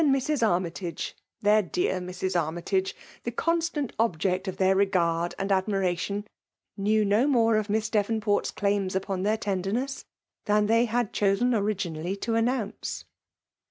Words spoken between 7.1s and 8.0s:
more of Miss